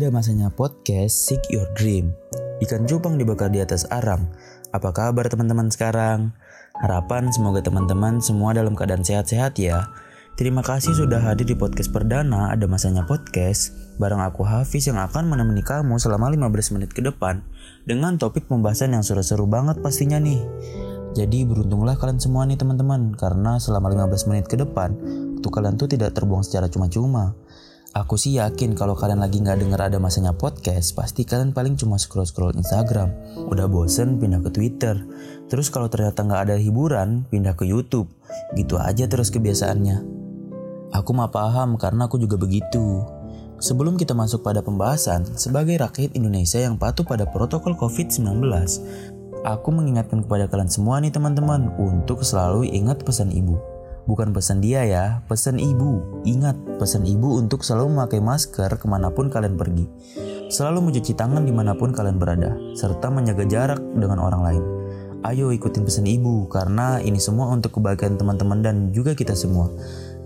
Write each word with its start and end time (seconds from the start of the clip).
Ada 0.00 0.16
masanya 0.16 0.48
podcast 0.48 1.28
Seek 1.28 1.52
Your 1.52 1.68
Dream. 1.76 2.16
Ikan 2.64 2.88
cupang 2.88 3.20
dibakar 3.20 3.52
di 3.52 3.60
atas 3.60 3.84
arang. 3.92 4.32
Apa 4.72 4.96
kabar 4.96 5.28
teman-teman 5.28 5.68
sekarang? 5.68 6.32
Harapan 6.80 7.28
semoga 7.28 7.60
teman-teman 7.60 8.16
semua 8.16 8.56
dalam 8.56 8.72
keadaan 8.72 9.04
sehat-sehat 9.04 9.60
ya. 9.60 9.92
Terima 10.40 10.64
kasih 10.64 10.96
sudah 10.96 11.20
hadir 11.20 11.44
di 11.44 11.52
podcast 11.52 11.92
perdana 11.92 12.48
Ada 12.48 12.64
Masanya 12.64 13.04
Podcast 13.04 13.76
Bareng 14.00 14.24
aku 14.24 14.40
Hafiz 14.40 14.88
yang 14.88 14.96
akan 14.96 15.28
menemani 15.28 15.60
kamu 15.60 16.00
selama 16.00 16.32
15 16.32 16.80
menit 16.80 16.96
ke 16.96 17.04
depan 17.04 17.44
Dengan 17.84 18.16
topik 18.16 18.48
pembahasan 18.48 18.96
yang 18.96 19.04
seru-seru 19.04 19.44
banget 19.44 19.84
pastinya 19.84 20.16
nih 20.16 20.40
Jadi 21.12 21.44
beruntunglah 21.44 22.00
kalian 22.00 22.24
semua 22.24 22.48
nih 22.48 22.56
teman-teman 22.56 23.12
Karena 23.20 23.60
selama 23.60 23.92
15 23.92 24.32
menit 24.32 24.48
ke 24.48 24.56
depan 24.56 24.96
Waktu 25.36 25.48
kalian 25.56 25.76
tuh 25.76 25.92
tidak 25.92 26.16
terbuang 26.16 26.40
secara 26.40 26.72
cuma-cuma 26.72 27.36
Aku 27.90 28.14
sih 28.14 28.38
yakin 28.38 28.78
kalau 28.78 28.94
kalian 28.94 29.18
lagi 29.18 29.42
nggak 29.42 29.66
denger 29.66 29.90
ada 29.90 29.98
masanya 29.98 30.30
podcast, 30.30 30.94
pasti 30.94 31.26
kalian 31.26 31.50
paling 31.50 31.74
cuma 31.74 31.98
scroll-scroll 31.98 32.54
Instagram. 32.54 33.10
Udah 33.50 33.66
bosen 33.66 34.14
pindah 34.14 34.38
ke 34.46 34.54
Twitter. 34.54 34.94
Terus 35.50 35.74
kalau 35.74 35.90
ternyata 35.90 36.22
nggak 36.22 36.42
ada 36.46 36.56
hiburan, 36.62 37.26
pindah 37.26 37.58
ke 37.58 37.66
YouTube. 37.66 38.06
Gitu 38.54 38.78
aja 38.78 39.10
terus 39.10 39.34
kebiasaannya. 39.34 40.06
Aku 40.94 41.10
mah 41.18 41.34
paham 41.34 41.74
karena 41.82 42.06
aku 42.06 42.22
juga 42.22 42.38
begitu. 42.38 43.02
Sebelum 43.58 43.98
kita 43.98 44.14
masuk 44.14 44.46
pada 44.46 44.62
pembahasan, 44.62 45.26
sebagai 45.34 45.74
rakyat 45.74 46.14
Indonesia 46.14 46.62
yang 46.62 46.78
patuh 46.78 47.02
pada 47.02 47.26
protokol 47.26 47.74
COVID-19, 47.74 48.38
aku 49.42 49.68
mengingatkan 49.74 50.22
kepada 50.22 50.46
kalian 50.46 50.70
semua 50.70 51.02
nih 51.02 51.10
teman-teman 51.10 51.74
untuk 51.74 52.22
selalu 52.22 52.70
ingat 52.70 53.02
pesan 53.02 53.34
ibu. 53.34 53.79
Bukan 54.10 54.34
pesan 54.34 54.58
dia 54.58 54.82
ya, 54.82 55.22
pesan 55.30 55.62
ibu. 55.62 56.02
Ingat, 56.26 56.82
pesan 56.82 57.06
ibu 57.06 57.38
untuk 57.38 57.62
selalu 57.62 57.94
memakai 57.94 58.18
masker 58.18 58.66
ke 58.74 58.90
mana 58.90 59.14
pun 59.14 59.30
kalian 59.30 59.54
pergi. 59.54 59.86
Selalu 60.50 60.90
mencuci 60.90 61.14
tangan 61.14 61.46
di 61.46 61.54
mana 61.54 61.78
pun 61.78 61.94
kalian 61.94 62.18
berada, 62.18 62.58
serta 62.74 63.06
menjaga 63.06 63.46
jarak 63.46 63.78
dengan 63.94 64.18
orang 64.18 64.42
lain. 64.42 64.64
Ayo 65.22 65.54
ikutin 65.54 65.86
pesan 65.86 66.10
ibu, 66.10 66.50
karena 66.50 66.98
ini 66.98 67.22
semua 67.22 67.54
untuk 67.54 67.78
kebahagiaan 67.78 68.18
teman-teman 68.18 68.58
dan 68.66 68.76
juga 68.90 69.14
kita 69.14 69.38
semua. 69.38 69.70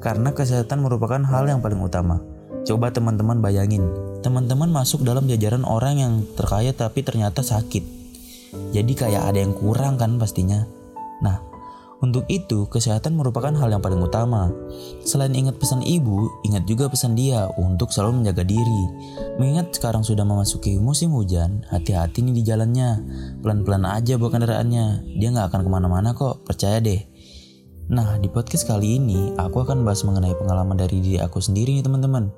Karena 0.00 0.32
kesehatan 0.32 0.80
merupakan 0.80 1.20
hal 1.20 1.44
yang 1.44 1.60
paling 1.60 1.84
utama. 1.84 2.24
Coba 2.64 2.88
teman-teman 2.88 3.44
bayangin, 3.44 3.84
teman-teman 4.24 4.72
masuk 4.72 5.04
dalam 5.04 5.28
jajaran 5.28 5.68
orang 5.68 6.00
yang 6.00 6.12
terkaya 6.32 6.72
tapi 6.72 7.04
ternyata 7.04 7.44
sakit. 7.44 7.84
Jadi 8.72 8.92
kayak 8.96 9.28
ada 9.28 9.44
yang 9.44 9.52
kurang 9.52 10.00
kan 10.00 10.16
pastinya. 10.16 10.64
Nah, 11.20 11.53
untuk 12.02 12.26
itu, 12.26 12.66
kesehatan 12.66 13.14
merupakan 13.14 13.54
hal 13.54 13.70
yang 13.70 13.78
paling 13.78 14.02
utama. 14.02 14.50
Selain 15.06 15.30
ingat 15.30 15.56
pesan 15.56 15.80
ibu, 15.80 16.26
ingat 16.42 16.66
juga 16.66 16.90
pesan 16.90 17.14
dia 17.14 17.46
untuk 17.54 17.94
selalu 17.94 18.24
menjaga 18.24 18.42
diri. 18.42 18.82
Mengingat 19.38 19.72
sekarang 19.76 20.02
sudah 20.02 20.26
memasuki 20.26 20.76
musim 20.82 21.14
hujan, 21.14 21.62
hati-hati 21.70 22.26
nih 22.26 22.34
di 22.34 22.42
jalannya. 22.42 22.90
Pelan-pelan 23.40 23.86
aja 23.86 24.18
bawa 24.18 24.30
kendaraannya, 24.34 25.16
dia 25.16 25.28
nggak 25.30 25.54
akan 25.54 25.60
ke 25.62 25.70
mana-mana 25.70 26.10
kok, 26.12 26.42
percaya 26.42 26.82
deh. 26.82 27.00
Nah, 27.84 28.16
di 28.16 28.32
podcast 28.32 28.64
kali 28.64 28.96
ini, 28.96 29.36
aku 29.36 29.60
akan 29.60 29.84
bahas 29.84 30.02
mengenai 30.08 30.32
pengalaman 30.40 30.80
dari 30.80 31.04
diri 31.04 31.20
aku 31.20 31.36
sendiri 31.36 31.76
nih 31.76 31.84
teman-teman. 31.84 32.32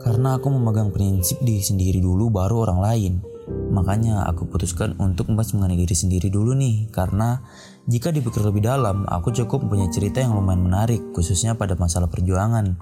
Karena 0.00 0.38
aku 0.38 0.48
memegang 0.54 0.94
prinsip 0.94 1.42
diri 1.42 1.60
sendiri 1.60 1.98
dulu 1.98 2.30
baru 2.30 2.66
orang 2.66 2.80
lain. 2.80 3.14
Makanya 3.50 4.30
aku 4.30 4.46
putuskan 4.46 4.94
untuk 5.02 5.26
membahas 5.26 5.50
mengenai 5.58 5.82
diri 5.82 5.96
sendiri 5.98 6.30
dulu 6.30 6.54
nih, 6.54 6.86
karena 6.94 7.42
jika 7.90 8.14
dipikir 8.14 8.46
lebih 8.46 8.62
dalam, 8.62 9.02
aku 9.10 9.34
cukup 9.34 9.66
punya 9.66 9.90
cerita 9.90 10.22
yang 10.22 10.38
lumayan 10.38 10.62
menarik, 10.62 11.02
khususnya 11.10 11.58
pada 11.58 11.74
masalah 11.74 12.06
perjuangan. 12.06 12.78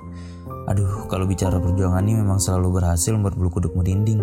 Aduh, 0.68 1.08
kalau 1.08 1.24
bicara 1.24 1.56
perjuangan 1.56 2.04
ini 2.04 2.20
memang 2.20 2.36
selalu 2.36 2.76
berhasil 2.76 3.16
membuat 3.16 3.40
bulu 3.40 3.48
kuduk 3.48 3.72
merinding. 3.72 4.20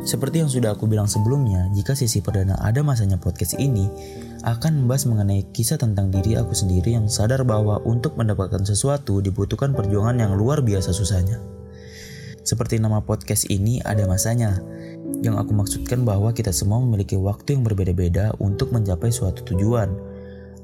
Seperti 0.00 0.40
yang 0.40 0.48
sudah 0.48 0.72
aku 0.72 0.88
bilang 0.88 1.04
sebelumnya, 1.04 1.68
jika 1.76 1.92
sesi 1.92 2.24
perdana 2.24 2.56
ada 2.64 2.80
masanya 2.80 3.20
podcast 3.20 3.60
ini, 3.60 3.84
akan 4.48 4.80
membahas 4.80 5.04
mengenai 5.12 5.44
kisah 5.52 5.76
tentang 5.76 6.08
diri 6.08 6.40
aku 6.40 6.56
sendiri 6.56 6.96
yang 6.96 7.12
sadar 7.12 7.44
bahwa 7.44 7.76
untuk 7.84 8.16
mendapatkan 8.16 8.64
sesuatu 8.64 9.20
dibutuhkan 9.20 9.76
perjuangan 9.76 10.16
yang 10.16 10.32
luar 10.40 10.64
biasa 10.64 10.96
susahnya. 10.96 11.36
Seperti 12.46 12.80
nama 12.80 13.04
podcast 13.04 13.50
ini 13.52 13.82
ada 13.84 14.08
masanya, 14.08 14.56
yang 15.24 15.40
aku 15.40 15.52
maksudkan 15.56 16.06
bahwa 16.06 16.30
kita 16.30 16.54
semua 16.54 16.78
memiliki 16.82 17.18
waktu 17.18 17.58
yang 17.58 17.62
berbeda-beda 17.66 18.36
untuk 18.38 18.70
mencapai 18.70 19.10
suatu 19.10 19.42
tujuan. 19.52 19.90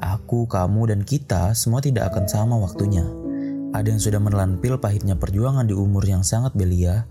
Aku, 0.03 0.50
kamu, 0.50 0.94
dan 0.94 1.00
kita 1.06 1.54
semua 1.54 1.78
tidak 1.78 2.10
akan 2.14 2.25
sama 2.26 2.54
waktunya. 2.58 3.06
Ada 3.72 3.94
yang 3.94 4.02
sudah 4.02 4.20
menelan 4.20 4.58
pil 4.58 4.76
pahitnya 4.76 5.16
perjuangan 5.16 5.64
di 5.64 5.72
umur 5.72 6.04
yang 6.04 6.26
sangat 6.26 6.52
belia, 6.52 7.06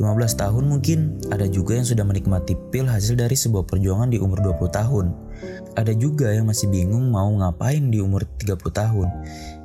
15 0.00 0.16
tahun 0.40 0.64
mungkin, 0.64 1.20
ada 1.28 1.44
juga 1.44 1.76
yang 1.76 1.84
sudah 1.84 2.08
menikmati 2.08 2.56
pil 2.72 2.88
hasil 2.88 3.20
dari 3.20 3.36
sebuah 3.36 3.68
perjuangan 3.68 4.08
di 4.08 4.16
umur 4.16 4.40
20 4.40 4.72
tahun. 4.72 5.12
Ada 5.76 5.92
juga 5.92 6.32
yang 6.32 6.48
masih 6.48 6.72
bingung 6.72 7.12
mau 7.12 7.28
ngapain 7.28 7.92
di 7.92 8.00
umur 8.00 8.24
30 8.40 8.56
tahun. 8.72 9.08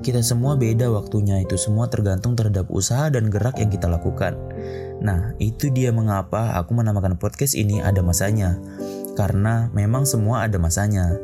Kita 0.04 0.20
semua 0.20 0.60
beda 0.60 0.92
waktunya, 0.92 1.40
itu 1.40 1.56
semua 1.56 1.88
tergantung 1.88 2.36
terhadap 2.36 2.68
usaha 2.68 3.08
dan 3.08 3.32
gerak 3.32 3.64
yang 3.64 3.72
kita 3.72 3.88
lakukan. 3.88 4.36
Nah, 5.04 5.36
itu 5.42 5.72
dia 5.72 5.92
mengapa 5.92 6.56
aku 6.56 6.76
menamakan 6.76 7.20
podcast 7.20 7.56
ini 7.56 7.84
ada 7.84 8.00
masanya. 8.00 8.56
Karena 9.16 9.72
memang 9.72 10.04
semua 10.04 10.44
ada 10.44 10.60
masanya. 10.60 11.16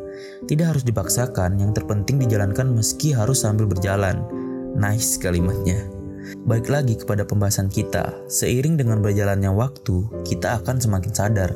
Tidak 0.48 0.64
harus 0.64 0.84
dipaksakan, 0.88 1.59
yang 1.59 1.76
terpenting 1.76 2.20
dijalankan 2.20 2.72
meski 2.72 3.12
harus 3.12 3.44
sambil 3.44 3.68
berjalan. 3.68 4.24
Nice 4.76 5.20
kalimatnya. 5.20 6.02
Baik 6.48 6.72
lagi 6.72 6.96
kepada 6.96 7.28
pembahasan 7.28 7.68
kita, 7.68 8.14
seiring 8.31 8.80
dengan 8.80 9.04
berjalannya 9.04 9.52
waktu, 9.52 10.08
kita 10.24 10.62
akan 10.62 10.80
semakin 10.80 11.12
sadar 11.12 11.52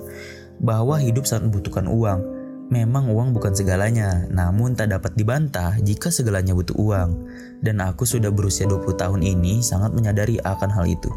bahwa 0.59 1.00
hidup 1.00 1.24
sangat 1.24 1.48
membutuhkan 1.52 1.88
uang. 1.88 2.22
Memang 2.66 3.14
uang 3.14 3.38
bukan 3.38 3.54
segalanya, 3.54 4.25
namun 4.34 4.74
tak 4.74 4.90
dapat 4.90 5.14
dibantah 5.14 5.78
jika 5.86 6.09
segalanya 6.09 6.58
butuh 6.58 6.74
uang. 6.74 7.09
Dan 7.62 7.78
aku 7.78 8.09
sudah 8.09 8.34
berusia 8.34 8.66
20 8.66 8.98
tahun 8.98 9.22
ini 9.22 9.62
sangat 9.62 9.94
menyadari 9.94 10.42
akan 10.42 10.70
hal 10.74 10.90
itu. 10.90 11.14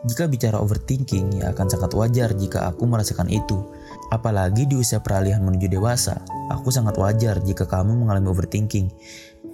Jika 0.00 0.32
bicara 0.32 0.56
overthinking, 0.56 1.44
ya 1.44 1.52
akan 1.52 1.68
sangat 1.68 1.92
wajar 1.92 2.32
jika 2.32 2.72
aku 2.72 2.88
merasakan 2.88 3.28
itu. 3.28 3.60
Apalagi 4.08 4.64
di 4.64 4.72
usia 4.80 5.04
peralihan 5.04 5.44
menuju 5.44 5.68
dewasa, 5.68 6.24
aku 6.48 6.72
sangat 6.72 6.96
wajar 6.96 7.36
jika 7.44 7.68
kamu 7.68 8.00
mengalami 8.00 8.32
overthinking. 8.32 8.88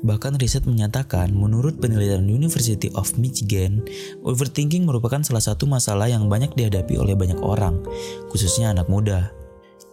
Bahkan 0.07 0.39
riset 0.39 0.63
menyatakan, 0.63 1.35
menurut 1.35 1.83
penelitian 1.83 2.31
University 2.31 2.87
of 2.95 3.19
Michigan, 3.19 3.83
overthinking 4.23 4.87
merupakan 4.87 5.19
salah 5.27 5.43
satu 5.43 5.67
masalah 5.67 6.07
yang 6.07 6.31
banyak 6.31 6.55
dihadapi 6.55 6.95
oleh 6.95 7.19
banyak 7.19 7.43
orang, 7.43 7.83
khususnya 8.31 8.71
anak 8.71 8.87
muda. 8.87 9.35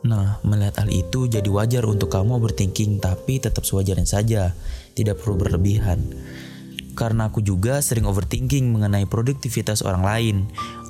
Nah, 0.06 0.38
melihat 0.46 0.86
hal 0.86 0.92
itu 0.94 1.25
jadi 1.25 1.50
wajar 1.50 1.81
untuk 1.90 2.13
kamu 2.13 2.38
overthinking, 2.38 3.02
tapi 3.02 3.42
tetap 3.42 3.66
sewajarnya 3.66 4.06
saja, 4.06 4.53
tidak 4.94 5.18
perlu 5.18 5.40
berlebihan 5.40 5.97
karena 6.94 7.30
aku 7.30 7.44
juga 7.44 7.81
sering 7.84 8.08
overthinking 8.08 8.70
mengenai 8.74 9.06
produktivitas 9.06 9.86
orang 9.86 10.04
lain. 10.06 10.38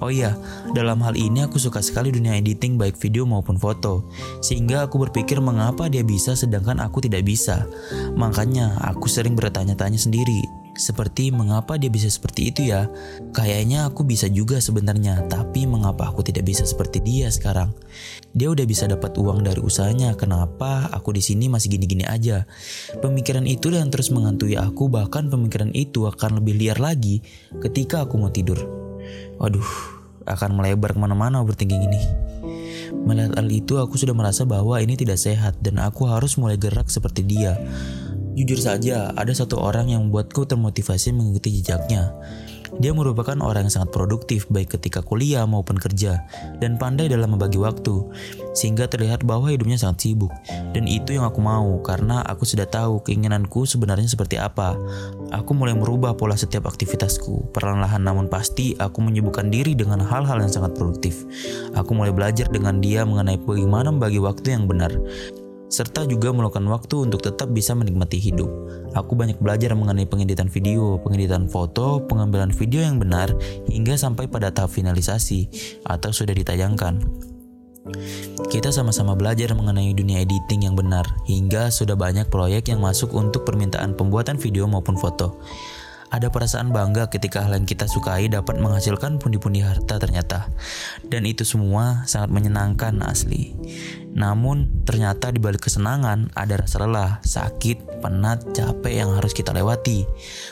Oh 0.03 0.11
iya, 0.11 0.35
dalam 0.75 0.99
hal 1.03 1.15
ini 1.15 1.43
aku 1.47 1.59
suka 1.59 1.79
sekali 1.79 2.11
dunia 2.11 2.35
editing 2.35 2.75
baik 2.75 2.99
video 2.99 3.23
maupun 3.23 3.55
foto, 3.55 4.07
sehingga 4.43 4.87
aku 4.87 4.99
berpikir 5.09 5.39
mengapa 5.39 5.87
dia 5.87 6.03
bisa 6.03 6.35
sedangkan 6.35 6.79
aku 6.83 7.03
tidak 7.03 7.23
bisa. 7.23 7.65
Makanya 8.15 8.79
aku 8.83 9.07
sering 9.07 9.35
bertanya-tanya 9.35 9.97
sendiri, 9.97 10.62
seperti 10.73 11.29
mengapa 11.29 11.77
dia 11.77 11.89
bisa 11.89 12.09
seperti 12.09 12.49
itu 12.49 12.73
ya? 12.73 12.89
Kayaknya 13.33 13.89
aku 13.89 14.05
bisa 14.05 14.25
juga 14.29 14.57
sebenarnya, 14.57 15.25
tapi 15.29 15.69
mengapa 15.69 16.09
aku 16.09 16.25
tidak 16.25 16.49
bisa 16.49 16.65
seperti 16.65 17.01
dia 17.01 17.29
sekarang? 17.29 17.73
Dia 18.33 18.49
udah 18.49 18.65
bisa 18.65 18.89
dapat 18.89 19.13
uang 19.13 19.45
dari 19.45 19.61
usahanya, 19.61 20.17
kenapa 20.17 20.89
aku 20.89 21.13
di 21.13 21.21
sini 21.21 21.45
masih 21.49 21.77
gini-gini 21.77 22.05
aja? 22.05 22.49
Pemikiran 22.99 23.45
itu 23.45 23.69
yang 23.69 23.93
terus 23.93 24.09
menghantui 24.09 24.57
aku, 24.57 24.89
bahkan 24.89 25.29
pemikiran 25.29 25.69
itu 25.77 26.09
akan 26.09 26.41
lebih 26.41 26.57
liar 26.57 26.81
lagi 26.81 27.21
ketika 27.61 28.05
aku 28.09 28.17
mau 28.17 28.33
tidur. 28.33 28.57
Waduh, 29.37 29.69
akan 30.25 30.57
melebar 30.57 30.97
ke 30.97 30.99
mana-mana 30.99 31.45
overthinking 31.45 31.83
ini. 31.85 32.01
Melihat 32.93 33.35
hal 33.35 33.49
itu, 33.51 33.77
aku 33.81 33.99
sudah 33.99 34.15
merasa 34.15 34.47
bahwa 34.47 34.79
ini 34.79 34.95
tidak 34.95 35.19
sehat 35.19 35.59
dan 35.59 35.81
aku 35.81 36.07
harus 36.07 36.39
mulai 36.39 36.55
gerak 36.55 36.87
seperti 36.87 37.25
dia. 37.25 37.57
Jujur 38.33 38.57
saja, 38.57 39.13
ada 39.13 39.29
satu 39.29 39.61
orang 39.61 39.93
yang 39.93 40.09
membuatku 40.09 40.49
termotivasi 40.49 41.13
mengikuti 41.13 41.61
jejaknya. 41.61 42.09
Dia 42.81 42.89
merupakan 42.89 43.37
orang 43.37 43.69
yang 43.69 43.73
sangat 43.73 43.93
produktif 43.93 44.49
baik 44.49 44.73
ketika 44.77 45.05
kuliah 45.05 45.45
maupun 45.45 45.77
kerja 45.77 46.25
dan 46.57 46.81
pandai 46.81 47.05
dalam 47.05 47.37
membagi 47.37 47.61
waktu 47.61 48.01
sehingga 48.57 48.89
terlihat 48.89 49.21
bahwa 49.21 49.53
hidupnya 49.53 49.77
sangat 49.77 50.09
sibuk 50.09 50.33
dan 50.73 50.89
itu 50.89 51.13
yang 51.13 51.29
aku 51.29 51.37
mau 51.37 51.77
karena 51.85 52.25
aku 52.25 52.49
sudah 52.49 52.65
tahu 52.65 53.05
keinginanku 53.05 53.69
sebenarnya 53.69 54.09
seperti 54.09 54.41
apa. 54.41 54.73
Aku 55.29 55.53
mulai 55.53 55.77
merubah 55.77 56.17
pola 56.17 56.33
setiap 56.33 56.65
aktivitasku. 56.65 57.53
Perlahan-lahan 57.53 58.01
namun 58.01 58.25
pasti 58.25 58.73
aku 58.81 59.05
menyibukkan 59.05 59.53
diri 59.53 59.77
dengan 59.77 60.01
hal-hal 60.01 60.41
yang 60.41 60.49
sangat 60.49 60.73
produktif. 60.73 61.29
Aku 61.77 61.93
mulai 61.93 62.09
belajar 62.09 62.49
dengan 62.49 62.81
dia 62.81 63.05
mengenai 63.05 63.37
bagaimana 63.37 63.93
membagi 63.93 64.17
waktu 64.17 64.57
yang 64.57 64.65
benar 64.65 64.89
serta 65.73 66.05
juga 66.05 66.29
meluangkan 66.29 66.69
waktu 66.69 67.09
untuk 67.09 67.25
tetap 67.25 67.49
bisa 67.49 67.73
menikmati 67.73 68.21
hidup. 68.21 68.45
Aku 68.93 69.17
banyak 69.17 69.41
belajar 69.41 69.73
mengenai 69.73 70.05
pengeditan 70.05 70.45
video, 70.45 71.01
pengeditan 71.01 71.49
foto, 71.49 72.05
pengambilan 72.05 72.53
video 72.53 72.85
yang 72.85 73.01
benar, 73.01 73.33
hingga 73.65 73.97
sampai 73.97 74.29
pada 74.29 74.53
tahap 74.53 74.69
finalisasi 74.69 75.49
atau 75.89 76.13
sudah 76.13 76.37
ditayangkan. 76.37 77.01
Kita 78.53 78.69
sama-sama 78.69 79.17
belajar 79.17 79.49
mengenai 79.57 79.97
dunia 79.97 80.21
editing 80.21 80.69
yang 80.69 80.77
benar, 80.77 81.09
hingga 81.25 81.73
sudah 81.73 81.97
banyak 81.97 82.29
proyek 82.29 82.69
yang 82.69 82.77
masuk 82.77 83.09
untuk 83.17 83.41
permintaan 83.41 83.97
pembuatan 83.97 84.37
video 84.37 84.69
maupun 84.69 84.93
foto. 84.93 85.41
Ada 86.13 86.29
perasaan 86.29 86.69
bangga 86.69 87.09
ketika 87.09 87.41
hal 87.41 87.57
yang 87.57 87.65
kita 87.65 87.89
sukai 87.89 88.29
dapat 88.29 88.61
menghasilkan 88.61 89.17
pundi-pundi 89.17 89.65
harta 89.65 89.97
ternyata. 89.97 90.45
Dan 91.01 91.25
itu 91.25 91.41
semua 91.41 92.05
sangat 92.05 92.29
menyenangkan 92.29 93.01
asli. 93.01 93.57
Namun 94.13 94.85
ternyata 94.85 95.33
di 95.33 95.41
balik 95.41 95.65
kesenangan 95.65 96.29
ada 96.37 96.61
rasa 96.61 96.85
lelah, 96.85 97.17
sakit, 97.25 98.05
penat, 98.05 98.45
capek 98.53 99.01
yang 99.01 99.09
harus 99.17 99.33
kita 99.33 99.57
lewati. 99.57 100.05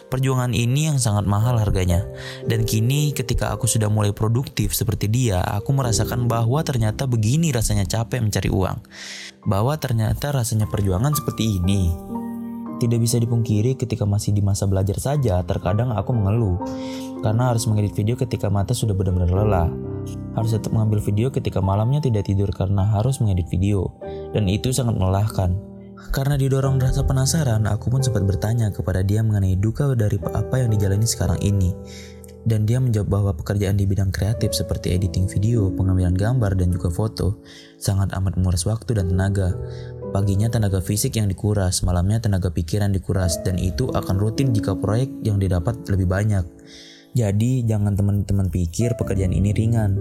Perjuangan 0.09 0.49
ini 0.57 0.89
yang 0.89 0.97
sangat 0.97 1.29
mahal 1.29 1.61
harganya. 1.61 2.09
Dan 2.49 2.65
kini 2.65 3.13
ketika 3.13 3.53
aku 3.53 3.69
sudah 3.69 3.85
mulai 3.85 4.17
produktif 4.17 4.73
seperti 4.73 5.13
dia, 5.13 5.45
aku 5.45 5.77
merasakan 5.77 6.25
bahwa 6.25 6.65
ternyata 6.65 7.05
begini 7.05 7.53
rasanya 7.53 7.85
capek 7.85 8.17
mencari 8.17 8.49
uang. 8.49 8.81
Bahwa 9.45 9.77
ternyata 9.77 10.33
rasanya 10.33 10.65
perjuangan 10.65 11.13
seperti 11.13 11.61
ini. 11.61 11.93
Tidak 12.81 12.97
bisa 12.97 13.21
dipungkiri 13.21 13.77
ketika 13.77 14.09
masih 14.09 14.33
di 14.33 14.41
masa 14.41 14.65
belajar 14.65 14.97
saja, 14.97 15.37
terkadang 15.45 15.93
aku 15.93 16.17
mengeluh. 16.17 16.57
Karena 17.21 17.53
harus 17.53 17.69
mengedit 17.69 17.93
video 17.93 18.17
ketika 18.17 18.49
mata 18.49 18.73
sudah 18.73 18.97
benar-benar 18.97 19.29
lelah. 19.29 19.69
Harus 20.33 20.57
tetap 20.57 20.73
mengambil 20.73 20.97
video 20.97 21.29
ketika 21.29 21.61
malamnya 21.61 22.01
tidak 22.01 22.25
tidur 22.25 22.49
karena 22.49 22.81
harus 22.89 23.21
mengedit 23.21 23.45
video. 23.53 23.93
Dan 24.33 24.49
itu 24.49 24.73
sangat 24.73 24.97
melelahkan. 24.97 25.53
Karena 26.09 26.33
didorong 26.33 26.81
rasa 26.81 27.05
penasaran, 27.05 27.69
aku 27.69 27.93
pun 27.93 28.01
sempat 28.01 28.25
bertanya 28.25 28.73
kepada 28.73 29.05
dia 29.05 29.21
mengenai 29.21 29.61
duka 29.61 29.93
dari 29.93 30.17
apa 30.33 30.65
yang 30.65 30.73
dijalani 30.73 31.05
sekarang 31.05 31.37
ini. 31.45 31.77
Dan 32.41 32.65
dia 32.65 32.81
menjawab 32.81 33.05
bahwa 33.05 33.31
pekerjaan 33.37 33.77
di 33.77 33.85
bidang 33.85 34.09
kreatif 34.09 34.57
seperti 34.57 34.97
editing 34.97 35.29
video, 35.29 35.69
pengambilan 35.69 36.17
gambar, 36.17 36.57
dan 36.57 36.73
juga 36.73 36.89
foto 36.89 37.37
sangat 37.77 38.09
amat 38.17 38.41
menguras 38.41 38.65
waktu 38.65 38.97
dan 38.97 39.13
tenaga. 39.13 39.53
Paginya 40.11 40.51
tenaga 40.51 40.83
fisik 40.83 41.15
yang 41.15 41.31
dikuras, 41.31 41.87
malamnya 41.87 42.19
tenaga 42.19 42.51
pikiran 42.51 42.91
dikuras, 42.91 43.39
dan 43.47 43.55
itu 43.55 43.87
akan 43.95 44.19
rutin 44.19 44.51
jika 44.51 44.75
proyek 44.75 45.07
yang 45.23 45.39
didapat 45.39 45.79
lebih 45.87 46.03
banyak. 46.03 46.43
Jadi 47.15 47.63
jangan 47.63 47.95
teman-teman 47.95 48.51
pikir 48.51 48.99
pekerjaan 48.99 49.31
ini 49.31 49.55
ringan. 49.55 49.95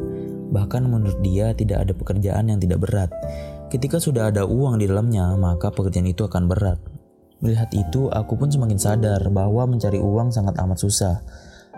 Bahkan 0.51 0.83
menurut 0.83 1.23
dia 1.23 1.55
tidak 1.55 1.87
ada 1.87 1.93
pekerjaan 1.95 2.51
yang 2.51 2.59
tidak 2.59 2.83
berat. 2.83 3.11
Ketika 3.71 4.03
sudah 4.03 4.35
ada 4.35 4.43
uang 4.47 4.83
di 4.83 4.91
dalamnya, 4.91 5.31
maka 5.39 5.71
pekerjaan 5.71 6.11
itu 6.11 6.27
akan 6.27 6.51
berat. 6.51 6.83
Melihat 7.39 7.71
itu, 7.71 8.11
aku 8.11 8.35
pun 8.35 8.51
semakin 8.51 8.83
sadar 8.83 9.23
bahwa 9.31 9.63
mencari 9.71 10.03
uang 10.03 10.35
sangat 10.35 10.59
amat 10.59 10.79
susah. 10.83 11.23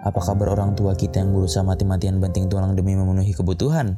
Apa 0.02 0.18
kabar 0.18 0.58
orang 0.58 0.74
tua 0.74 0.98
kita 0.98 1.22
yang 1.22 1.30
berusaha 1.30 1.62
mati-matian 1.62 2.18
banting 2.18 2.50
tulang 2.50 2.74
demi 2.74 2.98
memenuhi 2.98 3.30
kebutuhan? 3.30 3.94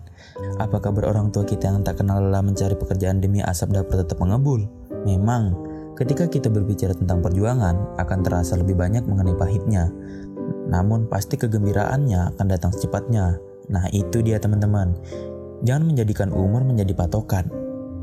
Apa 0.61 0.77
kabar 0.77 1.09
orang 1.09 1.33
tua 1.33 1.49
kita 1.49 1.73
yang 1.73 1.81
tak 1.81 2.05
kenal 2.05 2.21
lelah 2.21 2.45
mencari 2.45 2.77
pekerjaan 2.77 3.25
demi 3.25 3.41
asap 3.41 3.73
dapat 3.73 4.05
tetap 4.05 4.21
mengebul? 4.21 4.69
Memang, 5.09 5.57
ketika 5.97 6.29
kita 6.29 6.53
berbicara 6.53 6.93
tentang 6.93 7.25
perjuangan, 7.25 7.97
akan 7.97 8.19
terasa 8.21 8.61
lebih 8.61 8.77
banyak 8.77 9.01
mengenai 9.09 9.33
pahitnya. 9.33 9.89
Namun 10.69 11.09
pasti 11.09 11.41
kegembiraannya 11.41 12.37
akan 12.37 12.47
datang 12.53 12.77
secepatnya. 12.77 13.41
Nah 13.73 13.89
itu 13.89 14.21
dia 14.21 14.37
teman-teman. 14.37 14.93
Jangan 15.65 15.89
menjadikan 15.89 16.29
umur 16.37 16.69
menjadi 16.69 16.93
patokan. 16.93 17.49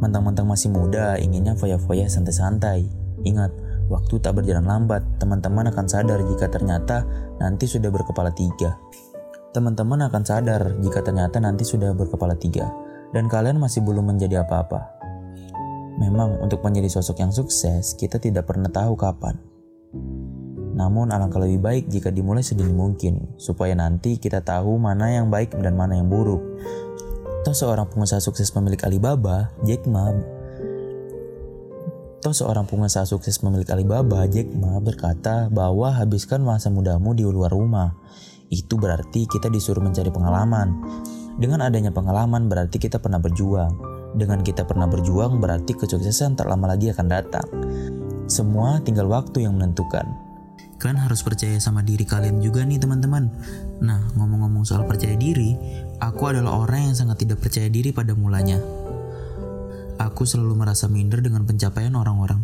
Mentang-mentang 0.02 0.50
masih 0.50 0.74
muda, 0.74 1.22
inginnya 1.22 1.54
foya-foya 1.54 2.10
santai-santai. 2.10 2.90
Ingat, 3.22 3.54
Waktu 3.92 4.24
tak 4.24 4.40
berjalan 4.40 4.64
lambat, 4.64 5.04
teman-teman 5.20 5.68
akan 5.68 5.84
sadar 5.84 6.24
jika 6.24 6.48
ternyata 6.48 7.04
nanti 7.44 7.68
sudah 7.68 7.92
berkepala 7.92 8.32
tiga. 8.32 8.80
Teman-teman 9.52 10.08
akan 10.08 10.24
sadar 10.24 10.80
jika 10.80 11.04
ternyata 11.04 11.44
nanti 11.44 11.68
sudah 11.68 11.92
berkepala 11.92 12.40
tiga, 12.40 12.72
dan 13.12 13.28
kalian 13.28 13.60
masih 13.60 13.84
belum 13.84 14.16
menjadi 14.16 14.48
apa-apa. 14.48 14.96
Memang, 16.00 16.40
untuk 16.40 16.64
menjadi 16.64 16.88
sosok 16.88 17.20
yang 17.20 17.36
sukses, 17.36 17.92
kita 18.00 18.16
tidak 18.16 18.48
pernah 18.48 18.72
tahu 18.72 18.96
kapan. 18.96 19.36
Namun, 20.72 21.12
alangkah 21.12 21.44
lebih 21.44 21.60
baik 21.60 21.84
jika 21.92 22.16
dimulai 22.16 22.48
sedini 22.48 22.72
mungkin, 22.72 23.36
supaya 23.36 23.76
nanti 23.76 24.16
kita 24.16 24.40
tahu 24.40 24.80
mana 24.80 25.12
yang 25.12 25.28
baik 25.28 25.52
dan 25.60 25.76
mana 25.76 26.00
yang 26.00 26.08
buruk. 26.08 26.40
Toh 27.44 27.52
seorang 27.52 27.92
pengusaha 27.92 28.24
sukses 28.24 28.48
pemilik 28.56 28.80
Alibaba, 28.88 29.52
Jack 29.68 29.84
Ma, 29.84 30.16
Toh 32.22 32.38
seorang 32.38 32.70
pengusaha 32.70 33.02
sukses 33.02 33.42
pemilik 33.42 33.66
Alibaba, 33.74 34.30
Jack 34.30 34.54
Ma, 34.54 34.78
berkata 34.78 35.50
bahwa 35.50 35.90
habiskan 35.90 36.46
masa 36.46 36.70
mudamu 36.70 37.18
di 37.18 37.26
luar 37.26 37.50
rumah. 37.50 37.98
Itu 38.46 38.78
berarti 38.78 39.26
kita 39.26 39.50
disuruh 39.50 39.82
mencari 39.82 40.14
pengalaman. 40.14 40.70
Dengan 41.42 41.66
adanya 41.66 41.90
pengalaman 41.90 42.46
berarti 42.46 42.78
kita 42.78 43.02
pernah 43.02 43.18
berjuang. 43.18 43.74
Dengan 44.14 44.46
kita 44.46 44.70
pernah 44.70 44.86
berjuang 44.86 45.42
berarti 45.42 45.74
kesuksesan 45.74 46.38
tak 46.38 46.46
lama 46.46 46.70
lagi 46.70 46.94
akan 46.94 47.08
datang. 47.10 47.48
Semua 48.30 48.78
tinggal 48.86 49.10
waktu 49.10 49.50
yang 49.50 49.58
menentukan. 49.58 50.06
Kalian 50.78 51.02
harus 51.02 51.26
percaya 51.26 51.58
sama 51.58 51.82
diri 51.82 52.06
kalian 52.06 52.38
juga 52.38 52.62
nih 52.62 52.78
teman-teman. 52.78 53.34
Nah, 53.82 54.14
ngomong-ngomong 54.14 54.62
soal 54.62 54.86
percaya 54.86 55.18
diri, 55.18 55.58
aku 55.98 56.30
adalah 56.30 56.70
orang 56.70 56.94
yang 56.94 56.96
sangat 56.98 57.26
tidak 57.26 57.42
percaya 57.42 57.66
diri 57.66 57.90
pada 57.90 58.14
mulanya. 58.14 58.62
Aku 60.02 60.26
selalu 60.26 60.58
merasa 60.58 60.90
minder 60.90 61.22
dengan 61.22 61.46
pencapaian 61.46 61.94
orang-orang. 61.94 62.42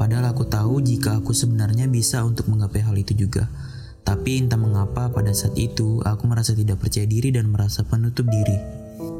Padahal 0.00 0.32
aku 0.32 0.48
tahu 0.48 0.80
jika 0.80 1.20
aku 1.20 1.36
sebenarnya 1.36 1.92
bisa 1.92 2.24
untuk 2.24 2.48
menggapai 2.48 2.80
hal 2.80 2.96
itu 2.96 3.12
juga. 3.12 3.52
Tapi 4.00 4.40
entah 4.40 4.56
mengapa 4.56 5.12
pada 5.12 5.36
saat 5.36 5.52
itu 5.60 6.00
aku 6.00 6.24
merasa 6.24 6.56
tidak 6.56 6.80
percaya 6.80 7.04
diri 7.04 7.28
dan 7.36 7.52
merasa 7.52 7.84
penutup 7.84 8.24
diri. 8.32 8.56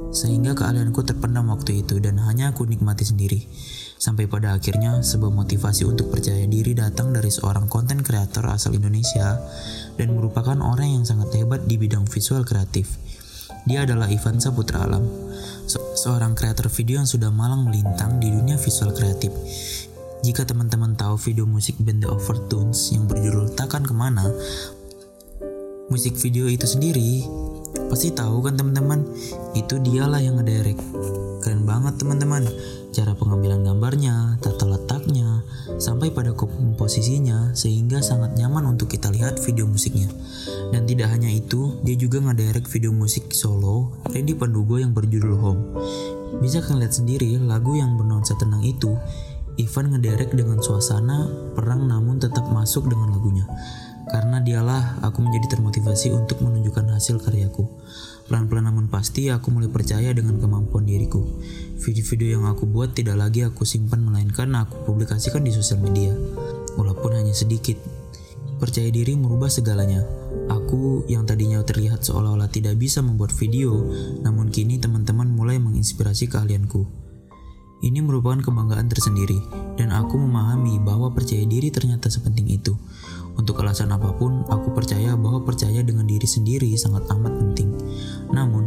Sehingga 0.08 0.56
keahlianku 0.56 1.04
terpendam 1.04 1.52
waktu 1.52 1.84
itu 1.84 2.00
dan 2.00 2.16
hanya 2.24 2.56
aku 2.56 2.64
nikmati 2.64 3.04
sendiri. 3.04 3.44
Sampai 4.00 4.24
pada 4.24 4.56
akhirnya 4.56 5.04
sebuah 5.04 5.36
motivasi 5.36 5.84
untuk 5.84 6.08
percaya 6.08 6.48
diri 6.48 6.72
datang 6.72 7.12
dari 7.12 7.28
seorang 7.28 7.68
konten 7.68 8.00
kreator 8.00 8.48
asal 8.48 8.72
Indonesia 8.72 9.36
dan 10.00 10.16
merupakan 10.16 10.56
orang 10.64 10.96
yang 10.96 11.04
sangat 11.04 11.28
hebat 11.36 11.68
di 11.68 11.76
bidang 11.76 12.08
visual 12.08 12.40
kreatif. 12.48 12.96
Dia 13.66 13.86
adalah 13.86 14.10
Ivan 14.10 14.42
Saputra 14.42 14.86
Alam, 14.86 15.06
se 15.66 15.78
seorang 16.02 16.34
kreator 16.34 16.70
video 16.70 17.02
yang 17.02 17.08
sudah 17.08 17.30
malang 17.30 17.66
melintang 17.66 18.18
di 18.18 18.30
dunia 18.30 18.58
visual 18.58 18.94
kreatif. 18.94 19.30
Jika 20.22 20.42
teman-teman 20.42 20.98
tahu 20.98 21.14
video 21.18 21.46
musik 21.46 21.78
band 21.78 22.02
The 22.02 22.10
Overtones 22.10 22.90
yang 22.90 23.06
berjudul 23.06 23.54
Takkan 23.54 23.86
Ke 23.86 23.94
mana, 23.94 24.26
musik 25.86 26.18
video 26.18 26.50
itu 26.50 26.66
sendiri 26.66 27.22
pasti 27.86 28.10
tahu 28.10 28.42
kan 28.42 28.58
teman-teman, 28.58 29.06
itu 29.54 29.78
dialah 29.78 30.18
yang 30.18 30.42
ngedirect. 30.42 30.82
Keren 31.46 31.62
banget 31.62 31.94
teman-teman, 32.02 32.42
cara 32.90 33.14
pengambilan 33.14 33.62
gambarnya, 33.62 34.34
tata 34.42 34.66
letaknya, 34.66 35.46
sampai 35.78 36.10
pada 36.10 36.34
komposisinya 36.34 37.54
sehingga 37.54 38.02
sangat 38.02 38.34
nyaman 38.34 38.74
untuk 38.74 38.90
kita 38.90 39.14
lihat 39.14 39.38
video 39.38 39.62
musiknya. 39.70 40.10
Dan 40.74 40.90
tidak 40.90 41.14
hanya 41.14 41.30
itu, 41.30 41.78
dia 41.86 41.94
juga 41.94 42.18
ngedirect 42.18 42.66
video 42.66 42.90
musik 42.90 43.30
solo 43.30 43.94
Randy 44.10 44.34
Pandugo 44.34 44.82
yang 44.82 44.90
berjudul 44.90 45.38
Home. 45.38 45.62
Bisa 46.42 46.66
kalian 46.66 46.82
lihat 46.82 46.98
sendiri 46.98 47.38
lagu 47.38 47.78
yang 47.78 47.94
bernuansa 47.94 48.34
tenang 48.34 48.66
itu, 48.66 48.98
Ivan 49.54 49.94
ngedirect 49.94 50.34
dengan 50.34 50.58
suasana 50.58 51.30
perang 51.54 51.86
namun 51.86 52.18
tetap 52.18 52.42
masuk 52.50 52.90
dengan 52.90 53.14
lagunya. 53.14 53.46
Karena 54.10 54.42
dialah 54.42 54.98
aku 54.98 55.22
menjadi 55.22 55.54
termotivasi 55.54 56.10
untuk 56.10 56.42
menunjukkan 56.42 56.90
hasil 56.90 57.22
karyaku. 57.22 57.70
Pelan-pelan 58.26 58.66
namun 58.66 58.90
pasti 58.90 59.30
aku 59.30 59.54
mulai 59.54 59.70
percaya 59.70 60.10
dengan 60.10 60.42
kemampuan 60.42 60.82
diriku. 60.82 61.05
Video-video 61.96 62.36
yang 62.36 62.44
aku 62.44 62.68
buat 62.68 62.92
tidak 62.92 63.16
lagi 63.16 63.40
aku 63.40 63.64
simpan 63.64 64.04
melainkan 64.04 64.52
aku 64.52 64.84
publikasikan 64.84 65.40
di 65.40 65.48
sosial 65.48 65.80
media. 65.80 66.12
Walaupun 66.76 67.16
hanya 67.16 67.32
sedikit. 67.32 67.80
Percaya 68.60 68.92
diri 68.92 69.16
merubah 69.16 69.48
segalanya. 69.48 70.04
Aku 70.52 71.08
yang 71.08 71.24
tadinya 71.24 71.64
terlihat 71.64 72.04
seolah-olah 72.04 72.52
tidak 72.52 72.76
bisa 72.76 73.00
membuat 73.00 73.32
video, 73.32 73.80
namun 74.20 74.52
kini 74.52 74.76
teman-teman 74.76 75.24
mulai 75.24 75.56
menginspirasi 75.56 76.28
keahlianku. 76.28 76.84
Ini 77.80 78.04
merupakan 78.04 78.44
kebanggaan 78.44 78.92
tersendiri, 78.92 79.40
dan 79.80 79.88
aku 79.88 80.20
memahami 80.20 80.76
bahwa 80.76 81.08
percaya 81.16 81.48
diri 81.48 81.72
ternyata 81.72 82.12
sepenting 82.12 82.52
itu. 82.52 82.76
Untuk 83.40 83.56
alasan 83.64 83.92
apa 83.92 84.12
pun, 84.16 84.44
aku 84.48 84.72
percaya 84.76 85.16
bahwa 85.16 85.44
percaya 85.44 85.80
dengan 85.80 86.04
diri 86.04 86.28
sendiri 86.28 86.72
sangat 86.76 87.08
amat 87.08 87.36
penting. 87.40 87.72
Namun, 88.32 88.65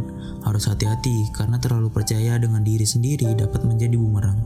harus 0.60 0.76
hati-hati 0.76 1.32
karena 1.32 1.56
terlalu 1.56 1.88
percaya 1.88 2.36
dengan 2.36 2.60
diri 2.60 2.84
sendiri 2.84 3.32
dapat 3.32 3.64
menjadi 3.64 3.96
bumerang. 3.96 4.36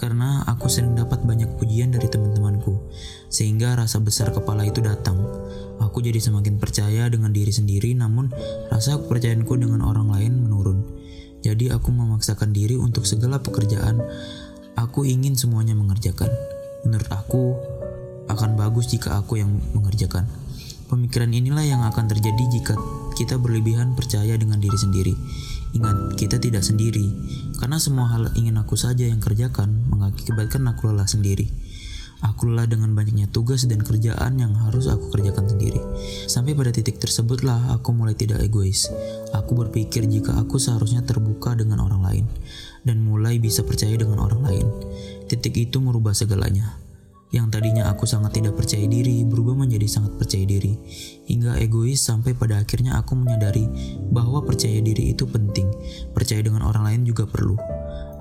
Karena 0.00 0.40
aku 0.48 0.72
sering 0.72 0.96
dapat 0.96 1.28
banyak 1.28 1.60
pujian 1.60 1.92
dari 1.92 2.08
teman-temanku, 2.08 2.72
sehingga 3.28 3.76
rasa 3.76 4.00
besar 4.00 4.32
kepala 4.32 4.64
itu 4.64 4.80
datang. 4.80 5.20
Aku 5.76 6.00
jadi 6.00 6.16
semakin 6.16 6.56
percaya 6.56 7.12
dengan 7.12 7.36
diri 7.36 7.52
sendiri, 7.52 7.92
namun 7.92 8.32
rasa 8.72 8.96
kepercayaanku 8.96 9.52
dengan 9.60 9.84
orang 9.84 10.08
lain 10.08 10.40
menurun. 10.40 10.80
Jadi 11.44 11.68
aku 11.68 11.92
memaksakan 11.92 12.56
diri 12.56 12.80
untuk 12.80 13.04
segala 13.04 13.36
pekerjaan 13.36 14.00
Aku 14.76 15.08
ingin 15.08 15.32
semuanya 15.40 15.72
mengerjakan. 15.72 16.28
Menurut 16.84 17.08
aku, 17.08 17.56
akan 18.28 18.60
bagus 18.60 18.92
jika 18.92 19.16
aku 19.16 19.40
yang 19.40 19.56
mengerjakan. 19.72 20.28
Pemikiran 20.86 21.34
inilah 21.34 21.66
yang 21.66 21.82
akan 21.82 22.06
terjadi 22.06 22.44
jika 22.54 22.78
kita 23.18 23.40
berlebihan 23.42 23.98
percaya 23.98 24.38
dengan 24.38 24.62
diri 24.62 24.78
sendiri. 24.78 25.14
Ingat, 25.74 26.14
kita 26.14 26.38
tidak 26.38 26.62
sendiri, 26.62 27.10
karena 27.58 27.82
semua 27.82 28.06
hal 28.06 28.30
ingin 28.38 28.54
aku 28.54 28.78
saja 28.78 29.02
yang 29.02 29.18
kerjakan 29.18 29.88
mengakibatkan 29.90 30.62
aku 30.70 30.94
lelah 30.94 31.10
sendiri. 31.10 31.50
Aku 32.24 32.48
lelah 32.48 32.64
dengan 32.64 32.96
banyaknya 32.96 33.28
tugas 33.28 33.68
dan 33.68 33.84
kerjaan 33.84 34.40
yang 34.40 34.56
harus 34.56 34.88
aku 34.88 35.12
kerjakan 35.12 35.52
sendiri. 35.52 35.82
Sampai 36.30 36.56
pada 36.56 36.72
titik 36.72 36.96
tersebutlah 36.96 37.76
aku 37.76 37.92
mulai 37.92 38.16
tidak 38.16 38.40
egois. 38.40 38.88
Aku 39.36 39.52
berpikir 39.52 40.08
jika 40.08 40.32
aku 40.38 40.56
seharusnya 40.56 41.04
terbuka 41.04 41.52
dengan 41.52 41.84
orang 41.84 42.00
lain 42.00 42.24
dan 42.88 43.04
mulai 43.04 43.36
bisa 43.36 43.66
percaya 43.66 43.98
dengan 43.98 44.22
orang 44.22 44.40
lain. 44.48 44.66
Titik 45.28 45.58
itu 45.60 45.82
merubah 45.82 46.16
segalanya. 46.16 46.85
Yang 47.36 47.52
tadinya 47.52 47.92
aku 47.92 48.08
sangat 48.08 48.40
tidak 48.40 48.56
percaya 48.56 48.88
diri 48.88 49.20
berubah 49.28 49.52
menjadi 49.52 49.84
sangat 49.84 50.16
percaya 50.16 50.48
diri. 50.48 50.72
Hingga 51.28 51.60
egois 51.60 52.00
sampai 52.00 52.32
pada 52.32 52.64
akhirnya 52.64 52.96
aku 52.96 53.12
menyadari 53.12 53.68
bahwa 54.08 54.40
percaya 54.40 54.80
diri 54.80 55.12
itu 55.12 55.28
penting. 55.28 55.68
Percaya 56.16 56.40
dengan 56.40 56.64
orang 56.64 56.88
lain 56.88 57.04
juga 57.04 57.28
perlu. 57.28 57.60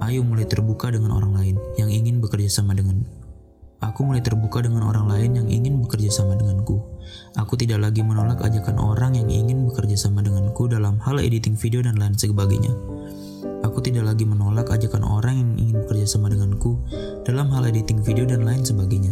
Ayo 0.03 0.27
mulai 0.27 0.43
terbuka 0.43 0.91
dengan 0.91 1.15
orang 1.15 1.31
lain 1.31 1.55
yang 1.79 1.88
ingin 1.88 2.19
bekerja 2.19 2.60
sama 2.60 2.75
dengan 2.75 3.07
Aku 3.79 4.03
mulai 4.03 4.19
terbuka 4.19 4.60
dengan 4.60 4.84
orang 4.84 5.07
lain 5.07 5.31
yang 5.39 5.48
ingin 5.48 5.79
bekerja 5.79 6.12
sama 6.12 6.36
denganku. 6.36 6.84
Aku 7.39 7.55
tidak 7.55 7.86
lagi 7.86 8.03
menolak 8.03 8.43
ajakan 8.43 8.81
orang 8.81 9.15
yang 9.15 9.31
ingin 9.31 9.63
bekerja 9.63 9.95
sama 9.95 10.25
denganku 10.25 10.67
dalam 10.67 11.00
hal 11.00 11.24
editing 11.24 11.55
video 11.55 11.79
dan 11.86 11.95
lain 11.95 12.17
sebagainya. 12.17 12.74
Aku 13.65 13.81
tidak 13.81 14.05
lagi 14.05 14.29
menolak 14.29 14.69
ajakan 14.69 15.01
orang 15.01 15.41
yang 15.41 15.51
ingin 15.57 15.75
bekerja 15.81 16.05
sama 16.05 16.29
denganku 16.29 16.77
dalam 17.25 17.50
hal 17.50 17.65
editing 17.65 17.98
video 18.05 18.22
dan 18.29 18.45
lain 18.45 18.62
sebagainya. 18.62 19.10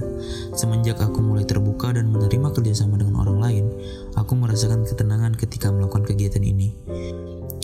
Semenjak 0.54 1.02
aku 1.02 1.26
mulai 1.26 1.42
terbuka 1.42 1.90
dan 1.90 2.14
menerima 2.14 2.54
kerjasama 2.54 3.02
dengan 3.02 3.18
orang 3.18 3.42
lain, 3.42 3.66
aku 4.14 4.38
merasakan 4.38 4.86
ketenangan 4.86 5.34
ketika 5.34 5.74
melakukan 5.74 6.06
kegiatan 6.06 6.46
ini. 6.46 6.70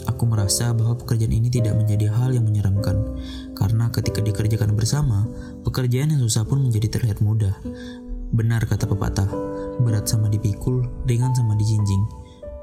Aku 0.09 0.25
merasa 0.25 0.73
bahwa 0.73 0.97
pekerjaan 0.97 1.29
ini 1.29 1.53
tidak 1.53 1.77
menjadi 1.77 2.09
hal 2.09 2.33
yang 2.33 2.49
menyeramkan, 2.49 2.97
karena 3.53 3.93
ketika 3.93 4.25
dikerjakan 4.25 4.73
bersama, 4.73 5.29
pekerjaan 5.61 6.09
yang 6.09 6.21
susah 6.25 6.41
pun 6.41 6.65
menjadi 6.65 6.97
terlihat 6.97 7.21
mudah. 7.21 7.53
Benar 8.33 8.65
kata 8.65 8.89
pepatah, 8.89 9.29
berat 9.85 10.09
sama 10.09 10.25
dipikul, 10.25 10.89
ringan 11.05 11.37
sama 11.37 11.53
dijinjing. 11.53 12.01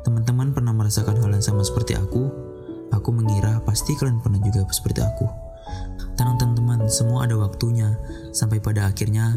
Teman-teman 0.02 0.50
pernah 0.50 0.75
merasakan 0.75 1.23
hal 1.23 1.30
yang 1.30 1.47
sama 1.47 1.62
seperti 1.62 1.95
aku? 1.95 2.46
Aku 2.95 3.11
mengira 3.11 3.62
pasti 3.66 3.95
kalian 3.99 4.23
pernah 4.23 4.38
juga 4.43 4.66
seperti 4.71 5.02
aku. 5.02 5.26
Tenang 6.16 6.38
teman-teman, 6.40 6.88
semua 6.88 7.28
ada 7.28 7.37
waktunya, 7.37 7.99
sampai 8.33 8.62
pada 8.62 8.88
akhirnya 8.88 9.37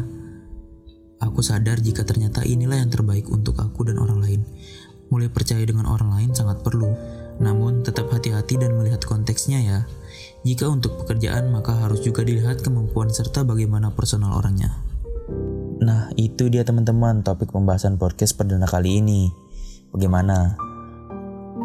aku 1.20 1.44
sadar 1.44 1.78
jika 1.78 2.02
ternyata 2.06 2.40
inilah 2.46 2.80
yang 2.80 2.88
terbaik 2.88 3.28
untuk 3.28 3.60
aku 3.60 3.84
dan 3.84 4.00
orang 4.00 4.22
lain. 4.22 4.40
Mulai 5.12 5.28
percaya 5.28 5.60
dengan 5.66 5.90
orang 5.90 6.14
lain 6.16 6.30
sangat 6.32 6.62
perlu, 6.64 6.88
namun 7.42 7.82
tetap 7.84 8.08
hati-hati 8.14 8.56
dan 8.56 8.78
melihat 8.78 9.02
konteksnya 9.04 9.58
ya. 9.60 9.78
Jika 10.40 10.70
untuk 10.70 10.96
pekerjaan 11.04 11.52
maka 11.52 11.76
harus 11.76 12.00
juga 12.00 12.24
dilihat 12.24 12.64
kemampuan 12.64 13.12
serta 13.12 13.44
bagaimana 13.44 13.92
personal 13.92 14.38
orangnya. 14.38 14.72
Nah, 15.80 16.12
itu 16.16 16.48
dia 16.52 16.64
teman-teman 16.64 17.24
topik 17.24 17.52
pembahasan 17.52 17.96
podcast 17.96 18.36
perdana 18.36 18.68
kali 18.68 19.00
ini. 19.00 19.32
Bagaimana? 19.90 20.69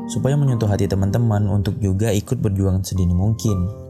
Supaya 0.05 0.37
menyentuh 0.37 0.69
hati 0.69 0.85
teman-teman 0.85 1.49
untuk 1.49 1.81
juga 1.81 2.13
ikut 2.13 2.37
berjuang 2.37 2.85
sedini 2.85 3.17
mungkin. 3.17 3.85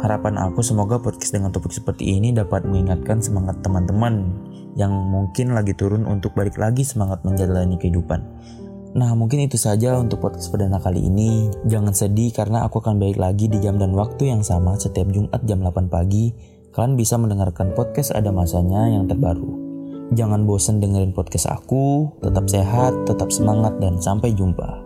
Harapan 0.00 0.40
aku 0.40 0.64
semoga 0.64 0.98
podcast 0.98 1.30
dengan 1.30 1.54
topik 1.54 1.70
seperti 1.70 2.18
ini 2.18 2.34
dapat 2.34 2.66
mengingatkan 2.66 3.22
semangat 3.22 3.62
teman-teman 3.62 4.34
yang 4.74 4.90
mungkin 4.90 5.52
lagi 5.52 5.76
turun 5.76 6.08
untuk 6.08 6.32
balik 6.34 6.56
lagi 6.56 6.82
semangat 6.82 7.22
menjalani 7.22 7.76
kehidupan. 7.76 8.20
Nah 8.92 9.12
mungkin 9.16 9.44
itu 9.44 9.56
saja 9.60 9.96
untuk 10.00 10.24
podcast 10.24 10.48
perdana 10.50 10.80
kali 10.80 11.06
ini. 11.06 11.48
Jangan 11.68 11.94
sedih 11.94 12.32
karena 12.32 12.64
aku 12.64 12.80
akan 12.80 12.98
balik 12.98 13.20
lagi 13.20 13.46
di 13.46 13.60
jam 13.60 13.76
dan 13.76 13.92
waktu 13.94 14.32
yang 14.32 14.42
sama 14.42 14.76
setiap 14.76 15.08
Jumat 15.12 15.38
jam 15.46 15.62
8 15.62 15.86
pagi. 15.86 16.34
Kalian 16.72 16.96
bisa 16.96 17.20
mendengarkan 17.20 17.76
podcast 17.76 18.16
ada 18.16 18.32
masanya 18.32 18.88
yang 18.88 19.04
terbaru. 19.04 19.60
Jangan 20.12 20.44
bosan 20.44 20.80
dengerin 20.80 21.16
podcast 21.16 21.48
aku, 21.48 22.10
tetap 22.20 22.44
sehat, 22.48 22.92
tetap 23.08 23.32
semangat, 23.32 23.76
dan 23.80 23.96
sampai 23.96 24.36
jumpa. 24.36 24.81